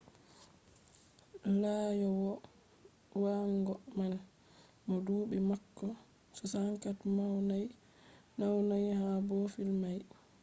[1.61, 2.31] laaƴowo
[3.21, 4.13] waagon man
[4.87, 5.85] mo duɓi maako
[6.37, 7.59] 64
[8.41, 9.99] naunai ha boofil mai